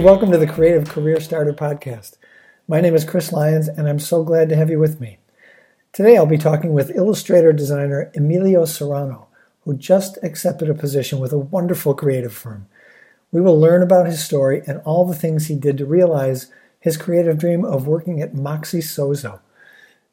[0.00, 2.16] welcome to the Creative Career Starter Podcast.
[2.66, 5.18] My name is Chris Lyons, and I'm so glad to have you with me.
[5.92, 9.28] Today I'll be talking with illustrator designer Emilio Serrano,
[9.64, 12.66] who just accepted a position with a wonderful creative firm.
[13.30, 16.96] We will learn about his story and all the things he did to realize his
[16.96, 19.40] creative dream of working at Moxie Sozo.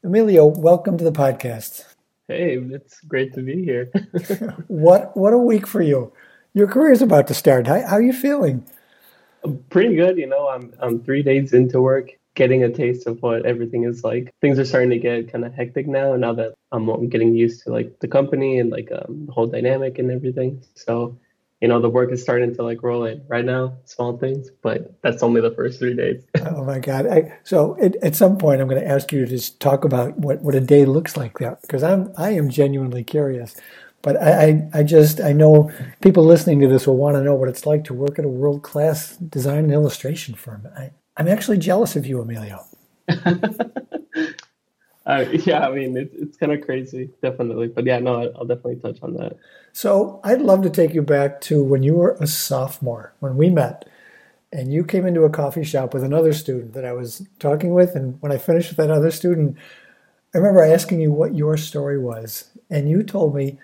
[0.04, 1.86] Emilio, welcome to the podcast.
[2.28, 3.90] Hey, it's great to be here.
[4.68, 6.12] what what a week for you!
[6.54, 7.68] Your career is about to start.
[7.68, 8.66] How, how are you feeling?
[9.70, 10.18] Pretty good.
[10.18, 14.04] You know, I'm I'm three days into work, getting a taste of what everything is
[14.04, 14.34] like.
[14.42, 16.16] Things are starting to get kind of hectic now.
[16.16, 20.00] Now that I'm getting used to like the company and like um, the whole dynamic
[20.00, 20.64] and everything.
[20.76, 21.18] So
[21.62, 25.02] you know the work is starting to like roll in right now small things but
[25.02, 28.68] that's only the first three days oh my god I, so at some point i'm
[28.68, 31.58] going to ask you to just talk about what, what a day looks like there
[31.62, 33.56] because i'm i am genuinely curious
[34.02, 37.36] but I, I, I just i know people listening to this will want to know
[37.36, 41.58] what it's like to work at a world-class design and illustration firm I, i'm actually
[41.58, 42.64] jealous of you emilio
[45.08, 47.68] Uh, yeah, I mean, it, it's kind of crazy, definitely.
[47.68, 49.38] But yeah, no, I'll definitely touch on that.
[49.72, 53.50] So I'd love to take you back to when you were a sophomore, when we
[53.50, 53.88] met,
[54.52, 57.96] and you came into a coffee shop with another student that I was talking with.
[57.96, 59.56] And when I finished with that other student,
[60.36, 62.50] I remember asking you what your story was.
[62.70, 63.58] And you told me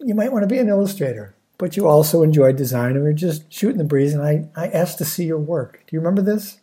[0.00, 3.14] you might want to be an illustrator, but you also enjoyed design and we are
[3.14, 4.14] just shooting the breeze.
[4.14, 5.82] And I, I asked to see your work.
[5.86, 6.58] Do you remember this?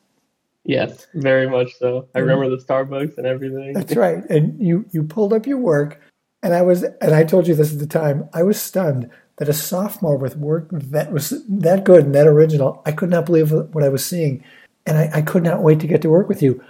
[0.65, 2.07] Yes, very much so.
[2.15, 2.21] I mm.
[2.21, 3.73] remember the Starbucks and everything.
[3.73, 4.23] That's right.
[4.29, 6.01] And you you pulled up your work,
[6.41, 8.27] and I was and I told you this at the time.
[8.33, 12.81] I was stunned that a sophomore with work that was that good and that original.
[12.85, 14.43] I could not believe what I was seeing,
[14.87, 16.63] and I, I could not wait to get to work with you.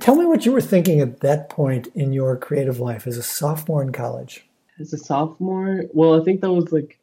[0.00, 3.22] Tell me what you were thinking at that point in your creative life as a
[3.22, 4.47] sophomore in college.
[4.80, 6.98] As a sophomore, well, I think that was like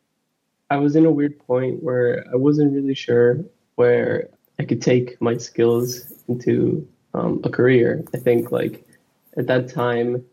[0.69, 3.39] I was in a weird point where I wasn't really sure
[3.75, 8.03] where I could take my skills into um, a career.
[8.13, 8.85] I think like
[9.37, 10.23] at that time,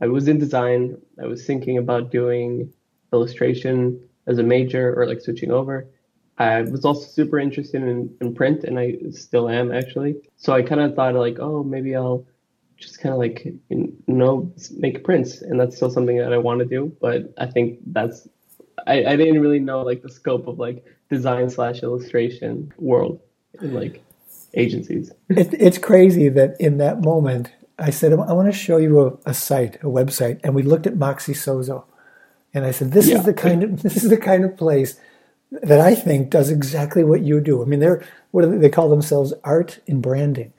[0.00, 0.96] I was in design.
[1.20, 2.72] I was thinking about doing
[3.12, 5.86] illustration as a major or like switching over.
[6.38, 10.16] I was also super interested in, in print, and I still am actually.
[10.36, 12.24] So I kind of thought like, oh, maybe I'll
[12.78, 16.60] just kind of like you know make prints, and that's still something that I want
[16.60, 16.96] to do.
[17.00, 18.28] But I think that's
[18.86, 23.20] I, I didn't really know like the scope of like design slash illustration world
[23.60, 24.02] in like
[24.54, 25.10] agencies.
[25.28, 29.30] it, it's crazy that in that moment, I said, I want to show you a,
[29.30, 30.40] a, site, a website.
[30.42, 31.84] And we looked at Moxie Sozo.
[32.52, 33.18] And I said, this yeah.
[33.18, 34.98] is the kind of, this is the kind of place
[35.50, 37.62] that I think does exactly what you do.
[37.62, 39.32] I mean, they're, what do they, they call themselves?
[39.44, 40.52] Art and branding.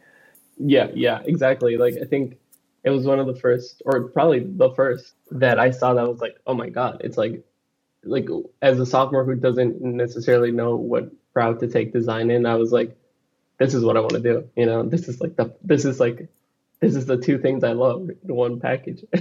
[0.60, 1.78] Yeah, yeah, exactly.
[1.78, 2.38] Like, I think
[2.84, 6.20] it was one of the first, or probably the first that I saw that was
[6.20, 7.44] like, oh my God, it's like,
[8.04, 8.28] like
[8.62, 12.72] as a sophomore who doesn't necessarily know what route to take design in, I was
[12.72, 12.96] like,
[13.58, 14.50] this is what I want to do.
[14.56, 16.30] You know, this is like the this is like
[16.80, 19.04] this is the two things I love in one package.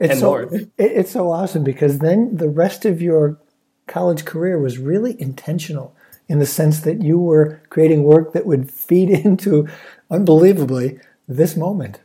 [0.00, 0.50] it's so more.
[0.76, 3.38] it's so awesome because then the rest of your
[3.86, 5.96] college career was really intentional
[6.30, 9.68] in the sense that you were creating work that would feed into
[10.10, 12.00] unbelievably this moment.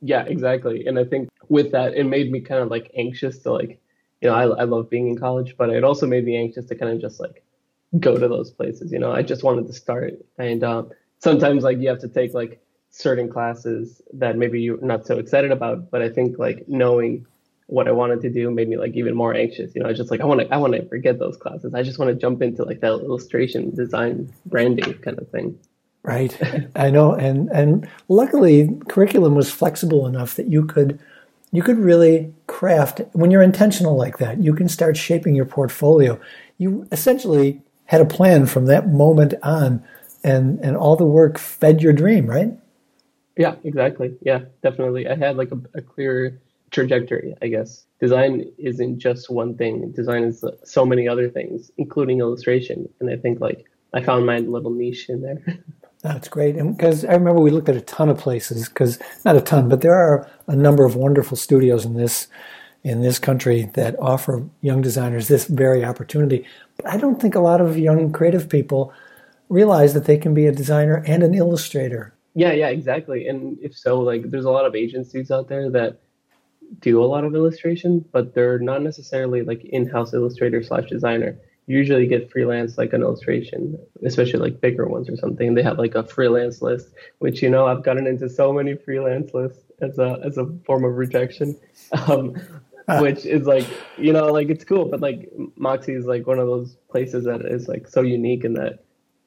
[0.00, 0.86] Yeah, exactly.
[0.86, 3.80] And I think with that, it made me kind of like anxious to like,
[4.20, 6.74] you know, I, I love being in college, but it also made me anxious to
[6.74, 7.44] kind of just like
[8.00, 8.90] go to those places.
[8.90, 10.90] You know, I just wanted to start, and um,
[11.20, 12.60] sometimes like you have to take like
[12.90, 15.92] certain classes that maybe you're not so excited about.
[15.92, 17.24] But I think like knowing
[17.68, 19.74] what I wanted to do made me like even more anxious.
[19.74, 21.74] You know, I was just like I want to I want to forget those classes.
[21.74, 25.58] I just want to jump into like that illustration, design, branding kind of thing.
[26.02, 26.36] Right.
[26.76, 30.98] I know, and and luckily curriculum was flexible enough that you could
[31.52, 34.42] you could really craft when you're intentional like that.
[34.42, 36.18] You can start shaping your portfolio.
[36.56, 39.84] You essentially had a plan from that moment on,
[40.24, 42.50] and and all the work fed your dream, right?
[43.36, 44.16] Yeah, exactly.
[44.22, 45.06] Yeah, definitely.
[45.06, 47.84] I had like a, a clear trajectory, I guess.
[48.00, 49.90] Design isn't just one thing.
[49.92, 52.88] Design is uh, so many other things, including illustration.
[53.00, 55.42] And I think like I found my little niche in there.
[56.02, 56.54] That's great.
[56.56, 59.68] And because I remember we looked at a ton of places, because not a ton,
[59.68, 62.28] but there are a number of wonderful studios in this
[62.84, 66.46] in this country that offer young designers this very opportunity.
[66.76, 68.92] But I don't think a lot of young creative people
[69.48, 72.14] realize that they can be a designer and an illustrator.
[72.34, 73.26] Yeah, yeah, exactly.
[73.26, 75.98] And if so, like there's a lot of agencies out there that
[76.80, 81.38] do a lot of illustration, but they're not necessarily like in-house illustrator slash designer.
[81.66, 85.54] You usually get freelance like an illustration, especially like bigger ones or something.
[85.54, 89.34] They have like a freelance list, which you know I've gotten into so many freelance
[89.34, 91.58] lists as a as a form of rejection.
[91.92, 92.36] Um,
[93.00, 93.66] which is like
[93.98, 97.42] you know like it's cool but like moxie is like one of those places that
[97.42, 98.82] is like so unique in that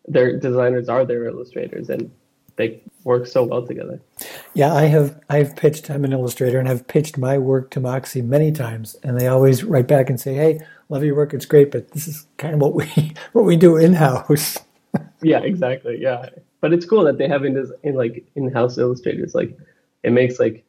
[0.08, 2.12] their designers are their illustrators and
[2.56, 4.00] they work so well together.
[4.54, 8.22] Yeah, I have I've pitched I'm an illustrator and I've pitched my work to Moxie
[8.22, 10.60] many times and they always write back and say, "Hey,
[10.90, 13.78] love your work, it's great, but this is kind of what we what we do
[13.78, 14.58] in-house."
[15.22, 15.98] yeah, exactly.
[16.00, 16.30] Yeah.
[16.60, 19.58] But it's cool that they have in this in like in-house illustrators like
[20.04, 20.64] it makes like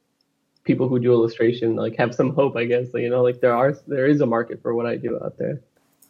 [0.65, 2.89] people who do illustration like have some hope, I guess.
[2.95, 5.61] You know, like there are there is a market for what I do out there.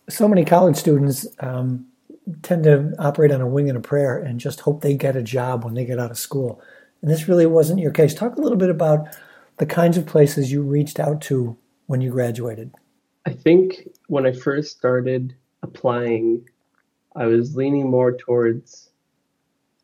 [0.09, 1.87] So many college students um,
[2.43, 5.23] tend to operate on a wing and a prayer and just hope they get a
[5.23, 6.63] job when they get out of school.
[7.01, 8.15] And this really wasn't your case.
[8.15, 9.09] Talk a little bit about
[9.59, 12.73] the kinds of places you reached out to when you graduated.
[13.27, 16.49] I think when I first started applying,
[17.15, 18.91] I was leaning more towards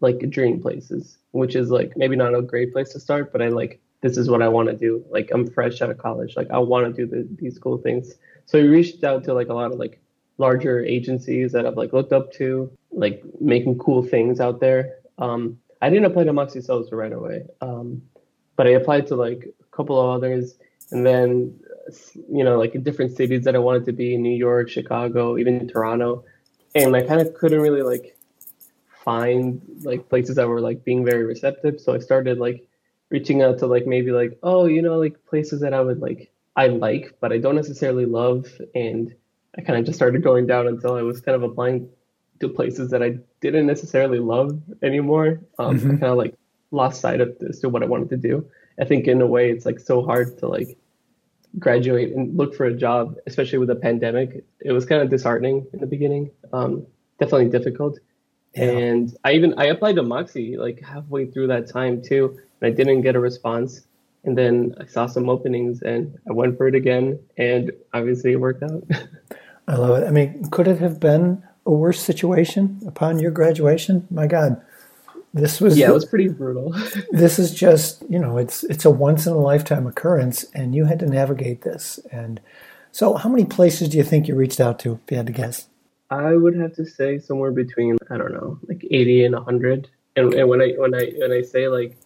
[0.01, 3.49] like dream places, which is like maybe not a great place to start, but I
[3.49, 5.05] like this is what I want to do.
[5.11, 8.15] Like I'm fresh out of college, like I want to do the, these cool things.
[8.47, 10.01] So I reached out to like a lot of like
[10.39, 14.97] larger agencies that I've like looked up to, like making cool things out there.
[15.19, 18.03] Um, I didn't apply to Moxie Sozo right away, um,
[18.57, 20.55] but I applied to like a couple of others,
[20.91, 21.59] and then
[22.31, 25.37] you know like in different cities that I wanted to be in New York, Chicago,
[25.39, 26.25] even Toronto,
[26.75, 28.17] and I kind of couldn't really like
[29.05, 31.81] find like places that were like being very receptive.
[31.81, 32.69] So I started like
[33.11, 36.31] reaching out to like maybe like oh you know like places that I would like
[36.57, 39.15] I like but I don't necessarily love and
[39.59, 41.89] I kind of just started going down until I was kind of applying
[42.41, 45.41] to places that I didn't necessarily love anymore.
[45.59, 45.89] Um, mm-hmm.
[45.89, 46.35] I kind of like
[46.71, 48.49] lost sight of as to what I wanted to do.
[48.81, 50.79] I think in a way it's like so hard to like
[51.59, 54.45] graduate and look for a job, especially with a pandemic.
[54.61, 56.31] It was kind of disheartening in the beginning.
[56.53, 56.87] Um,
[57.19, 57.99] definitely difficult.
[58.55, 58.65] Yeah.
[58.65, 62.75] And I even I applied to Moxie like halfway through that time too, and I
[62.75, 63.83] didn't get a response.
[64.25, 68.41] And then I saw some openings and I went for it again, and obviously it
[68.41, 68.85] worked out.
[69.69, 70.07] I love it.
[70.07, 74.07] I mean, could it have been a worse situation upon your graduation?
[74.11, 74.61] My God,
[75.35, 76.75] this was yeah, it was pretty brutal.
[77.11, 80.87] this is just you know, it's it's a once in a lifetime occurrence, and you
[80.87, 82.01] had to navigate this.
[82.11, 82.41] And
[82.93, 85.01] so, how many places do you think you reached out to?
[85.05, 85.69] If you had to guess,
[86.09, 89.89] I would have to say somewhere between I don't know, like eighty and hundred.
[90.17, 91.99] And, and when I when I when I say like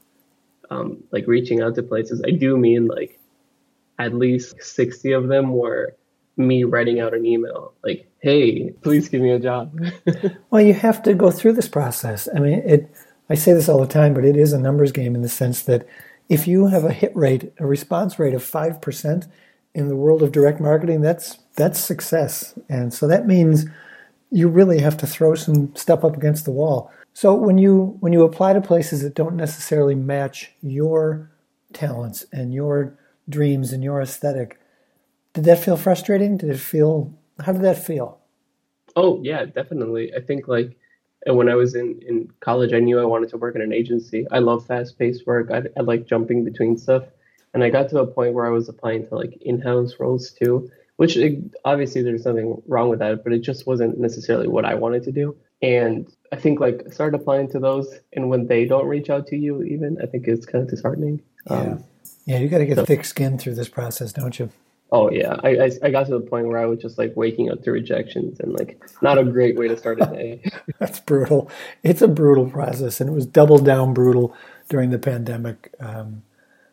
[0.69, 3.21] um, like reaching out to places, I do mean like
[4.01, 5.95] at least sixty of them were
[6.37, 9.79] me writing out an email like, "Hey, please give me a job."
[10.51, 12.29] well, you have to go through this process.
[12.35, 12.91] I mean, it.
[13.31, 15.63] I say this all the time, but it is a numbers game in the sense
[15.63, 15.87] that
[16.29, 19.27] if you have a hit rate, a response rate of five percent
[19.75, 23.67] in the world of direct marketing, that's that's success, and so that means
[24.31, 26.91] you really have to throw some stuff up against the wall.
[27.13, 31.31] So when you when you apply to places that don't necessarily match your
[31.73, 32.99] talents and your
[33.29, 34.59] dreams and your aesthetic,
[35.35, 36.37] did that feel frustrating?
[36.37, 38.19] Did it feel how did that feel?
[38.95, 40.15] Oh yeah, definitely.
[40.15, 40.77] I think like
[41.27, 44.27] when I was in, in college, I knew I wanted to work in an agency.
[44.31, 45.51] I love fast paced work.
[45.51, 47.05] I, I like jumping between stuff.
[47.55, 50.31] And I got to a point where I was applying to like in house roles
[50.31, 54.65] too, which it, obviously there's nothing wrong with that, but it just wasn't necessarily what
[54.65, 55.37] I wanted to do.
[55.61, 59.37] And I think like start applying to those, and when they don't reach out to
[59.37, 61.23] you, even I think it's kind of disheartening.
[61.49, 61.85] Yeah, um,
[62.25, 64.51] yeah, you got to get so, thick skin through this process, don't you?
[64.95, 67.51] Oh yeah, I, I, I got to the point where I was just like waking
[67.51, 70.43] up to rejections and like not a great way to start a day.
[70.79, 71.51] That's brutal.
[71.83, 74.37] It's a brutal process, and it was double down brutal
[74.69, 75.75] during the pandemic.
[75.81, 76.23] Um,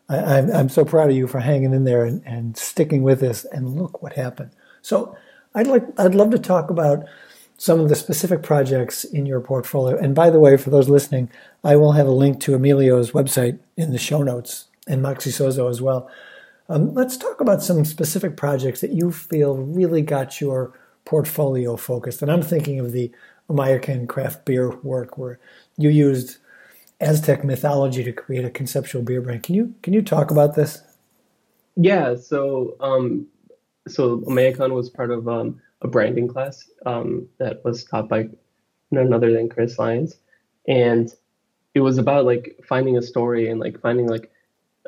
[0.09, 3.03] I, am I'm, I'm so proud of you for hanging in there and, and sticking
[3.03, 3.45] with this.
[3.45, 4.51] And look what happened.
[4.81, 5.15] So
[5.55, 7.05] I'd like I'd love to talk about
[7.57, 9.97] some of the specific projects in your portfolio.
[9.97, 11.29] And by the way, for those listening,
[11.63, 15.69] I will have a link to Emilio's website in the show notes and Moxie Sozo
[15.69, 16.09] as well.
[16.69, 22.21] Um, let's talk about some specific projects that you feel really got your portfolio focused.
[22.21, 23.11] And I'm thinking of the
[23.49, 25.39] American craft beer work where
[25.77, 26.37] you used
[27.01, 29.41] Aztec mythology to create a conceptual beer brand.
[29.41, 30.83] Can you can you talk about this?
[31.75, 33.25] Yeah, so um,
[33.87, 38.29] so American was part of um, a branding class um, that was taught by
[38.91, 40.17] none other than Chris Lyons,
[40.67, 41.11] and
[41.73, 44.31] it was about like finding a story and like finding like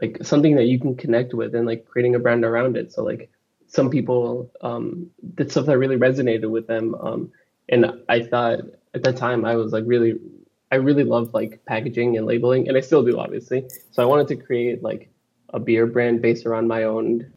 [0.01, 2.91] like something that you can connect with and like creating a brand around it.
[2.91, 3.29] So like
[3.67, 6.95] some people um, did stuff that really resonated with them.
[6.95, 7.31] Um,
[7.69, 8.59] and I thought
[8.93, 10.19] at that time I was like really,
[10.71, 13.69] I really loved like packaging and labeling, and I still do obviously.
[13.91, 15.09] So I wanted to create like
[15.49, 17.31] a beer brand based around my own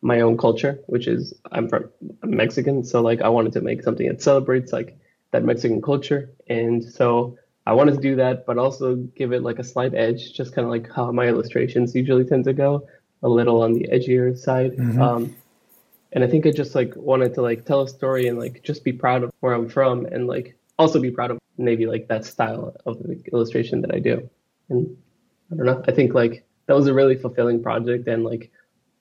[0.00, 1.90] my own culture, which is I'm from
[2.22, 4.96] I'm Mexican, so like I wanted to make something that celebrates like
[5.32, 7.36] that Mexican culture, and so
[7.68, 10.64] I wanted to do that, but also give it like a slight edge, just kind
[10.64, 12.88] of like how my illustrations usually tend to go,
[13.22, 14.72] a little on the edgier side.
[14.72, 15.02] Mm-hmm.
[15.02, 15.36] Um,
[16.12, 18.84] and I think I just like wanted to like tell a story and like just
[18.84, 22.24] be proud of where I'm from and like also be proud of maybe like that
[22.24, 24.30] style of the illustration that I do.
[24.70, 24.96] And
[25.52, 25.84] I don't know.
[25.86, 28.50] I think like that was a really fulfilling project, and like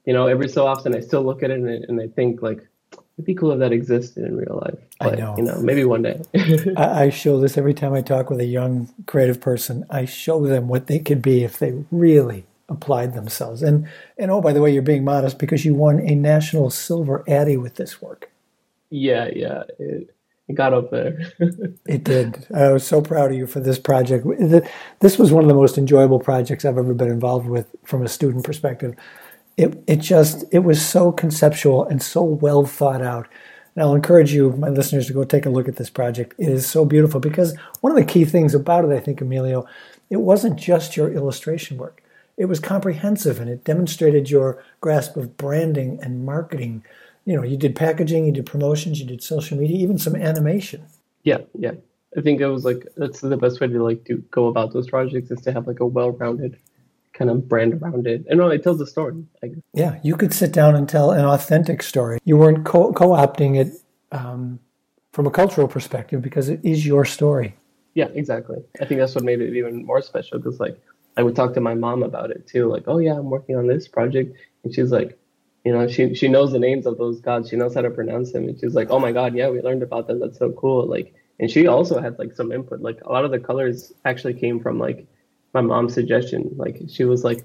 [0.03, 2.67] you know, every so often I still look at it and, and I think like
[3.17, 4.79] it'd be cool if that existed in real life.
[4.99, 5.35] But, I know.
[5.37, 6.21] You know, maybe one day.
[6.77, 9.85] I, I show this every time I talk with a young creative person.
[9.89, 13.63] I show them what they could be if they really applied themselves.
[13.63, 17.23] And and oh, by the way, you're being modest because you won a national silver
[17.27, 18.29] Addy with this work.
[18.89, 19.63] Yeah, yeah.
[19.79, 20.13] It,
[20.47, 21.19] it got up there.
[21.87, 22.47] it did.
[22.53, 24.25] I was so proud of you for this project.
[24.99, 28.07] This was one of the most enjoyable projects I've ever been involved with from a
[28.07, 28.95] student perspective.
[29.57, 33.27] It it just it was so conceptual and so well thought out.
[33.75, 36.33] And I'll encourage you, my listeners, to go take a look at this project.
[36.37, 39.67] It is so beautiful because one of the key things about it, I think, Emilio,
[40.09, 42.01] it wasn't just your illustration work.
[42.37, 46.83] It was comprehensive and it demonstrated your grasp of branding and marketing
[47.27, 50.85] you know, you did packaging, you did promotions, you did social media, even some animation.
[51.23, 51.73] Yeah, yeah.
[52.17, 54.89] I think it was like that's the best way to like to go about those
[54.89, 56.57] projects is to have like a well-rounded
[57.17, 58.25] kind of brand around it.
[58.29, 59.25] And no, it tells a story.
[59.73, 62.19] Yeah, you could sit down and tell an authentic story.
[62.23, 63.73] You weren't co- opting it
[64.11, 64.59] um,
[65.11, 67.55] from a cultural perspective because it is your story.
[67.95, 68.57] Yeah, exactly.
[68.79, 70.79] I think that's what made it even more special because like
[71.17, 72.69] I would talk to my mom about it too.
[72.71, 75.17] Like, oh yeah, I'm working on this project, and she's like,
[75.65, 77.49] you know, she she knows the names of those gods.
[77.49, 79.81] She knows how to pronounce them, and she's like, "Oh my god, yeah, we learned
[79.81, 80.19] about them.
[80.19, 82.81] That's so cool." Like, and she also had like some input.
[82.81, 85.07] Like, a lot of the colors actually came from like
[85.53, 86.51] my mom's suggestion.
[86.57, 87.43] Like, she was like,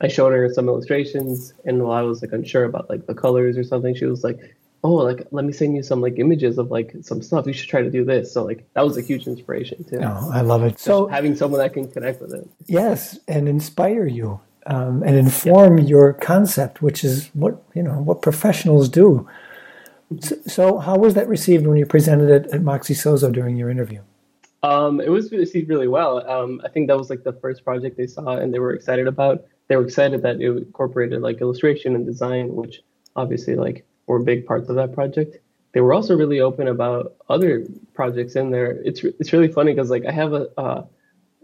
[0.00, 3.56] I showed her some illustrations, and while I was like unsure about like the colors
[3.56, 4.38] or something, she was like,
[4.84, 7.46] "Oh, like let me send you some like images of like some stuff.
[7.46, 9.98] You should try to do this." So like that was a huge inspiration too.
[10.00, 10.72] Oh, I love it.
[10.72, 12.48] Just so having someone that can connect with it.
[12.66, 18.22] Yes, and inspire you um, and inform your concept, which is what you know what
[18.22, 19.28] professionals do.
[20.20, 23.68] So, so, how was that received when you presented it at Moxie Sozo during your
[23.68, 24.02] interview?
[24.62, 26.28] Um, it was received really well.
[26.28, 29.06] Um, I think that was like the first project they saw, and they were excited
[29.06, 29.44] about.
[29.68, 32.80] They were excited that it incorporated like illustration and design, which
[33.14, 35.36] obviously like were big parts of that project.
[35.72, 38.72] They were also really open about other projects in there.
[38.84, 40.84] It's it's really funny because like I have a uh,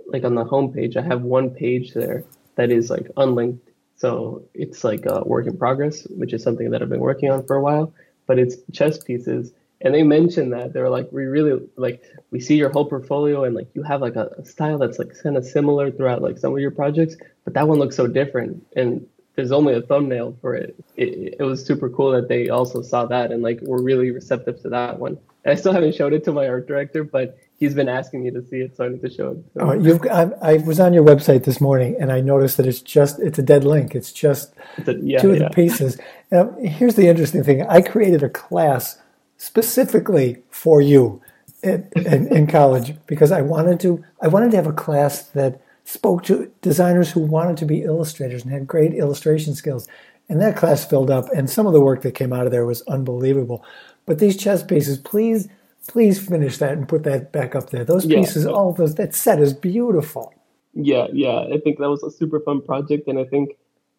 [0.06, 2.24] like on the homepage, I have one page there
[2.56, 3.70] that is like unlinked.
[3.96, 7.46] So it's like a work in progress, which is something that I've been working on
[7.46, 7.94] for a while.
[8.26, 9.52] But it's chess pieces,
[9.84, 13.54] and they mentioned that they're like, we really like we see your whole portfolio, and
[13.54, 16.54] like you have like a, a style that's like kind of similar throughout like some
[16.54, 18.66] of your projects, but that one looks so different.
[18.74, 20.74] And there's only a thumbnail for it.
[20.96, 21.36] it.
[21.38, 24.70] It was super cool that they also saw that and like were really receptive to
[24.70, 25.18] that one.
[25.44, 28.30] And I still haven't showed it to my art director, but he's been asking me
[28.30, 29.38] to see it, so I need to show it.
[29.60, 32.80] Oh, you've, I, I, was on your website this morning, and I noticed that it's
[32.80, 33.94] just it's a dead link.
[33.94, 35.48] It's just it's a, yeah, two of yeah.
[35.48, 35.98] the pieces.
[36.30, 38.98] Now, here's the interesting thing: I created a class
[39.36, 41.20] specifically for you
[41.62, 44.04] in, in, in college because I wanted to.
[44.20, 48.42] I wanted to have a class that spoke to designers who wanted to be illustrators
[48.42, 49.86] and had great illustration skills.
[50.28, 52.64] And that class filled up, and some of the work that came out of there
[52.64, 53.62] was unbelievable.
[54.06, 55.48] But these chess pieces, please
[55.86, 57.84] please finish that and put that back up there.
[57.84, 58.50] Those pieces, yeah.
[58.50, 60.32] all those, that set is beautiful.
[60.72, 61.40] Yeah, yeah.
[61.52, 63.50] I think that was a super fun project, and I think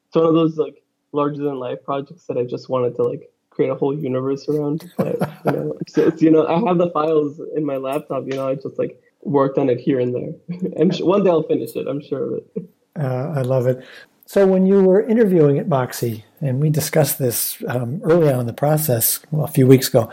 [0.07, 3.29] it's one of those like larger than life projects that I just wanted to like
[3.55, 4.91] create a whole universe around.
[4.97, 8.25] But you know, it's, you know, I have the files in my laptop.
[8.27, 10.71] You know, I just like worked on it here and there.
[10.79, 11.87] I'm sure, one day I'll finish it.
[11.87, 12.69] I'm sure of it.
[12.99, 13.83] Uh, I love it.
[14.27, 18.47] So when you were interviewing at Moxie, and we discussed this um, early on in
[18.47, 20.09] the process, well, a few weeks ago,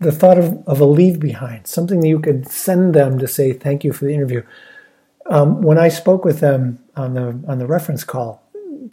[0.00, 3.52] the thought of, of a leave behind, something that you could send them to say
[3.52, 4.42] thank you for the interview.
[5.26, 8.42] Um, when I spoke with them on the on the reference call,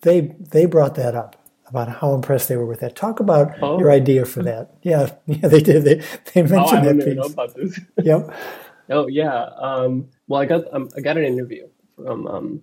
[0.01, 1.44] they they brought that up
[1.75, 2.95] about how impressed they were with that.
[2.95, 3.77] Talk about oh.
[3.79, 4.75] your idea for that.
[4.81, 5.83] Yeah, yeah, they did.
[5.83, 5.95] They
[6.33, 7.15] they oh, mentioned oh, that piece.
[7.15, 7.79] Know about this.
[8.03, 8.33] yep.
[8.89, 9.49] Oh yeah.
[9.57, 11.67] Um, well, I got um, I got an interview
[11.97, 12.61] from um,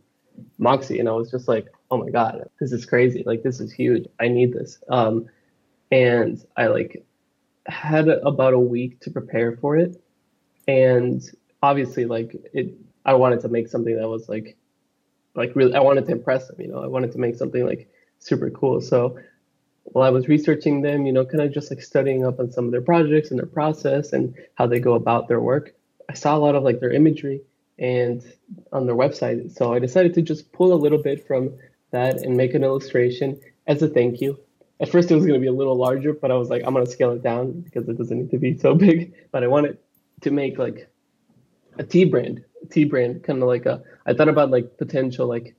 [0.59, 3.23] Moxie, and I was just like, oh my god, this is crazy.
[3.26, 4.07] Like this is huge.
[4.19, 4.78] I need this.
[4.88, 5.26] Um,
[5.90, 7.04] and I like
[7.66, 10.02] had about a week to prepare for it,
[10.66, 11.23] and
[11.62, 14.57] obviously, like it, I wanted to make something that was like,
[15.35, 16.61] like really, I wanted to impress them.
[16.61, 17.90] You know, I wanted to make something like
[18.26, 18.81] super cool.
[18.81, 19.19] So
[19.85, 22.67] while I was researching them, you know, kind of just like studying up on some
[22.67, 25.75] of their projects and their process and how they go about their work,
[26.09, 27.43] I saw a lot of like their imagery
[27.79, 28.23] and
[28.73, 29.52] on their website.
[29.57, 31.59] So I decided to just pull a little bit from
[31.91, 34.38] that and make an illustration as a thank you
[34.83, 36.75] at first it was going to be a little larger, but I was like, I'm
[36.75, 39.14] going to scale it down because it doesn't need to be so big.
[39.31, 39.79] But I wanted
[40.23, 40.91] to make like
[41.79, 43.83] a tea brand, a tea brand, kind of like a.
[44.05, 45.55] I thought about like potential like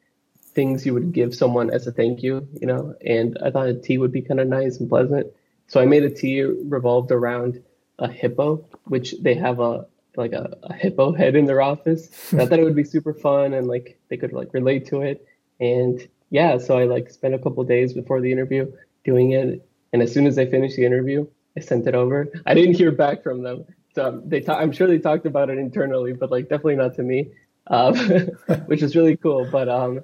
[0.54, 3.74] things you would give someone as a thank you, you know, and I thought a
[3.74, 5.28] tea would be kind of nice and pleasant.
[5.68, 7.64] So I made a tea revolved around
[8.00, 12.10] a hippo, which they have a like a, a hippo head in their office.
[12.34, 15.26] I thought it would be super fun and like they could like relate to it.
[15.60, 18.72] And yeah, so I like spent a couple days before the interview
[19.04, 19.68] doing it.
[19.92, 22.32] And as soon as I finished the interview, I sent it over.
[22.46, 23.66] I didn't hear back from them.
[23.96, 27.04] So they, ta- I'm sure they talked about it internally, but like definitely not to
[27.04, 27.32] me,
[27.68, 27.96] um,
[28.66, 29.48] which is really cool.
[29.52, 30.02] But um,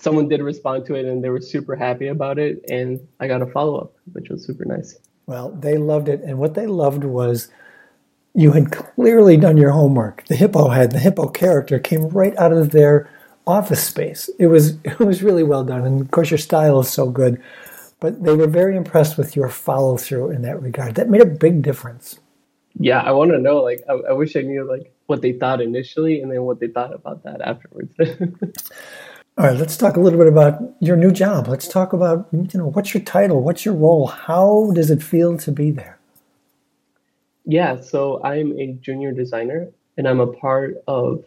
[0.00, 3.42] someone did respond to it, and they were super happy about it, and I got
[3.42, 4.98] a follow up, which was super nice.
[5.26, 7.48] Well, they loved it, and what they loved was
[8.34, 10.24] you had clearly done your homework.
[10.26, 13.10] The hippo head, the hippo character came right out of their
[13.46, 14.30] office space.
[14.38, 17.40] It was it was really well done, and of course your style is so good.
[18.00, 20.94] But they were very impressed with your follow through in that regard.
[20.94, 22.18] That made a big difference.
[22.78, 23.62] Yeah, I want to know.
[23.62, 26.68] Like, I, I wish I knew like what they thought initially, and then what they
[26.68, 27.94] thought about that afterwards.
[29.40, 31.48] All right, let's talk a little bit about your new job.
[31.48, 35.38] Let's talk about you know what's your title, what's your role, how does it feel
[35.38, 35.98] to be there?
[37.46, 41.24] Yeah, so I'm a junior designer, and I'm a part of.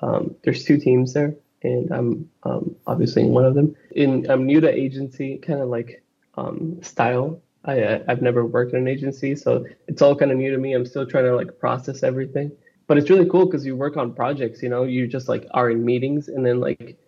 [0.00, 1.32] Um, there's two teams there,
[1.62, 3.76] and I'm um, obviously in one of them.
[3.92, 6.02] In I'm new to agency, kind of like
[6.36, 7.40] um, style.
[7.64, 10.72] I I've never worked in an agency, so it's all kind of new to me.
[10.72, 12.50] I'm still trying to like process everything,
[12.88, 14.60] but it's really cool because you work on projects.
[14.60, 16.98] You know, you just like are in meetings, and then like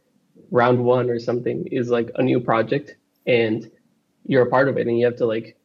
[0.50, 3.70] round one or something is like a new project, and
[4.24, 5.56] you're a part of it, and you have to like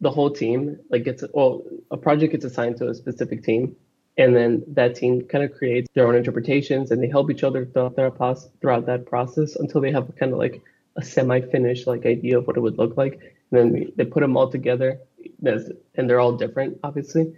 [0.00, 3.76] the whole team like gets well a project gets assigned to a specific team
[4.16, 7.64] and then that team kind of creates their own interpretations and they help each other
[7.64, 10.62] throughout that process until they have kind of like
[10.96, 13.36] a semi-finished like idea of what it would look like.
[13.50, 15.00] And then they put them all together
[15.44, 17.34] and they're all different obviously.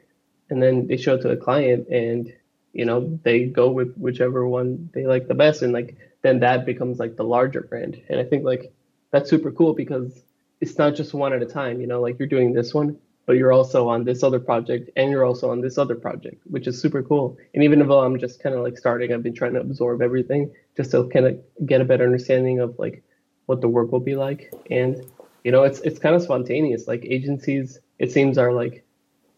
[0.51, 2.33] And then they show it to the client and
[2.73, 6.65] you know they go with whichever one they like the best and like then that
[6.65, 8.73] becomes like the larger brand and i think like
[9.13, 10.23] that's super cool because
[10.63, 13.33] it's not just one at a time, you know, like you're doing this one, but
[13.33, 16.81] you're also on this other project and you're also on this other project, which is
[16.81, 17.37] super cool.
[17.53, 20.53] And even though I'm just kind of like starting, I've been trying to absorb everything
[20.77, 23.03] just to kind of get a better understanding of like
[23.47, 24.53] what the work will be like.
[24.71, 25.05] And,
[25.43, 26.87] you know, it's, it's kind of spontaneous.
[26.87, 28.85] Like agencies, it seems are like,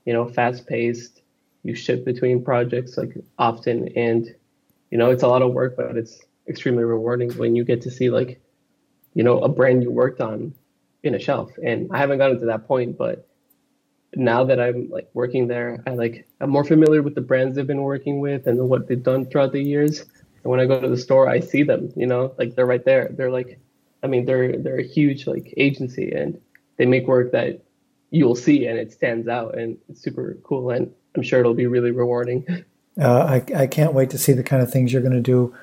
[0.05, 1.23] you know, fast paced.
[1.63, 4.35] You shift between projects like often and,
[4.91, 7.91] you know, it's a lot of work, but it's extremely rewarding when you get to
[7.91, 8.41] see like,
[9.15, 10.55] you know, a brand you worked on
[11.03, 11.53] in a shelf.
[11.63, 13.29] And I haven't gotten to that point, but
[14.17, 17.67] now that I'm like working there, I like I'm more familiar with the brands they've
[17.67, 20.01] been working with and what they've done throughout the years.
[20.01, 21.93] And when I go to the store, I see them.
[21.97, 23.11] You know, like they're right there.
[23.13, 23.59] They're like,
[24.03, 26.41] I mean, they're they're a huge like agency, and
[26.77, 27.63] they make work that
[28.11, 30.71] you'll see and it stands out, and it's super cool.
[30.71, 32.47] And I'm sure it'll be really rewarding.
[33.01, 35.55] Uh, I I can't wait to see the kind of things you're going to do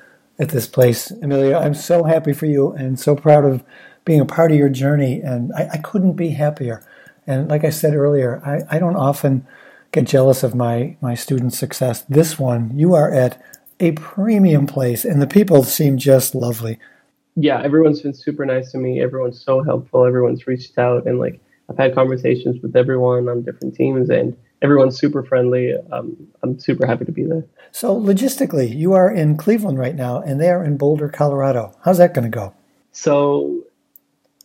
[0.42, 3.62] at this place, Emilio, I'm so happy for you and so proud of
[4.04, 5.20] being a part of your journey.
[5.20, 6.84] And I, I couldn't be happier.
[7.28, 9.46] And like I said earlier, I, I don't often
[9.92, 12.02] get jealous of my, my students' success.
[12.02, 13.40] This one, you are at
[13.78, 16.78] a premium place, and the people seem just lovely.
[17.36, 19.00] Yeah, everyone's been super nice to me.
[19.00, 20.04] Everyone's so helpful.
[20.04, 24.98] Everyone's reached out, and like I've had conversations with everyone on different teams, and everyone's
[24.98, 25.74] super friendly.
[25.90, 27.44] Um, I'm super happy to be there.
[27.72, 31.76] So, logistically, you are in Cleveland right now, and they are in Boulder, Colorado.
[31.82, 32.54] How's that going to go?
[32.92, 33.64] So,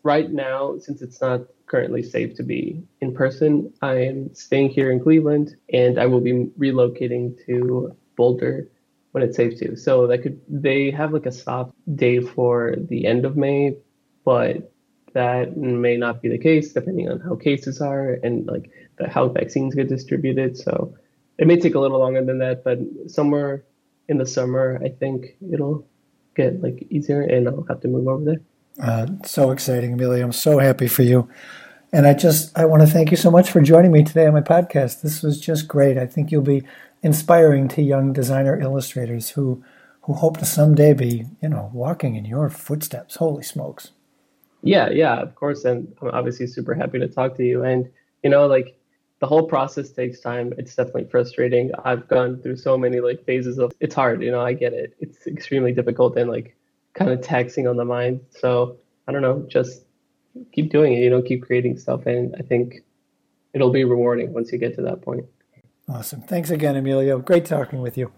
[0.03, 4.91] right now, since it's not currently safe to be in person, I am staying here
[4.91, 8.67] in Cleveland and I will be relocating to Boulder
[9.11, 9.75] when it's safe to.
[9.75, 13.75] So that could they have like a stop day for the end of May,
[14.23, 14.71] but
[15.13, 19.29] that may not be the case depending on how cases are and like the, how
[19.29, 20.57] vaccines get distributed.
[20.57, 20.95] So
[21.37, 23.63] it may take a little longer than that, but somewhere
[24.07, 25.87] in the summer, I think it'll
[26.35, 28.41] get like easier and I'll have to move over there.
[28.81, 30.23] Uh, so exciting, Emilio.
[30.23, 31.29] I'm so happy for you.
[31.91, 34.33] And I just I want to thank you so much for joining me today on
[34.33, 35.01] my podcast.
[35.01, 35.97] This was just great.
[35.97, 36.63] I think you'll be
[37.01, 39.63] inspiring to young designer illustrators who
[40.01, 43.15] who hope to someday be, you know, walking in your footsteps.
[43.15, 43.91] Holy smokes.
[44.63, 45.65] Yeah, yeah, of course.
[45.65, 47.63] And I'm obviously super happy to talk to you.
[47.63, 47.89] And,
[48.23, 48.77] you know, like
[49.19, 50.53] the whole process takes time.
[50.57, 51.71] It's definitely frustrating.
[51.83, 54.95] I've gone through so many like phases of it's hard, you know, I get it.
[54.99, 56.55] It's extremely difficult and like
[56.93, 58.21] kind of taxing on the mind.
[58.29, 59.83] So I don't know, just
[60.51, 62.05] keep doing it, you know, keep creating stuff.
[62.05, 62.83] And I think
[63.53, 65.25] it'll be rewarding once you get to that point.
[65.89, 66.21] Awesome.
[66.21, 67.19] Thanks again, Emilio.
[67.19, 68.11] Great talking with you.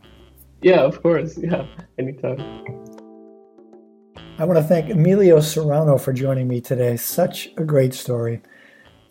[0.61, 1.37] Yeah, of course.
[1.41, 1.65] Yeah,
[1.97, 2.88] anytime.
[4.39, 6.95] I want to thank Emilio Serrano for joining me today.
[6.95, 8.41] Such a great story.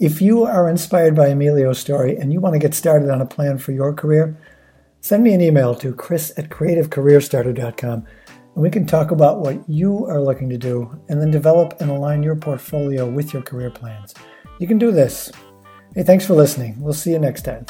[0.00, 3.26] If you are inspired by Emilio's story and you want to get started on a
[3.26, 4.38] plan for your career,
[5.02, 10.06] send me an email to chris at creativecareerstarter.com and we can talk about what you
[10.06, 14.14] are looking to do and then develop and align your portfolio with your career plans.
[14.58, 15.30] You can do this.
[15.94, 16.80] Hey, thanks for listening.
[16.80, 17.66] We'll see you next time.